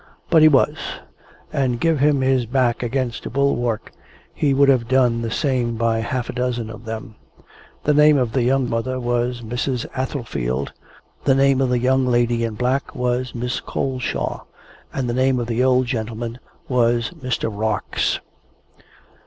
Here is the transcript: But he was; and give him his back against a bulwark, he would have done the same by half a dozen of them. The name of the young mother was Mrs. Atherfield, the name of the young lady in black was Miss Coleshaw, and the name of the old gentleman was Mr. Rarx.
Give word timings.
But 0.31 0.41
he 0.41 0.47
was; 0.47 0.75
and 1.53 1.79
give 1.79 1.99
him 1.99 2.21
his 2.21 2.47
back 2.47 2.81
against 2.81 3.27
a 3.27 3.29
bulwark, 3.29 3.91
he 4.33 4.51
would 4.51 4.67
have 4.67 4.87
done 4.87 5.21
the 5.21 5.29
same 5.29 5.75
by 5.75 5.99
half 5.99 6.27
a 6.27 6.33
dozen 6.33 6.71
of 6.71 6.85
them. 6.85 7.13
The 7.83 7.93
name 7.93 8.17
of 8.17 8.31
the 8.31 8.41
young 8.41 8.67
mother 8.67 8.99
was 8.99 9.43
Mrs. 9.43 9.85
Atherfield, 9.95 10.71
the 11.25 11.35
name 11.35 11.61
of 11.61 11.69
the 11.69 11.77
young 11.77 12.07
lady 12.07 12.43
in 12.43 12.55
black 12.55 12.95
was 12.95 13.35
Miss 13.35 13.59
Coleshaw, 13.59 14.41
and 14.91 15.07
the 15.07 15.13
name 15.13 15.39
of 15.39 15.45
the 15.45 15.63
old 15.63 15.85
gentleman 15.85 16.39
was 16.67 17.11
Mr. 17.11 17.55
Rarx. 17.55 18.19